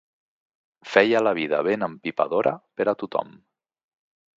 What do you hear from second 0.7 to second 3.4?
Feia la vida ben empipadora per a tothom.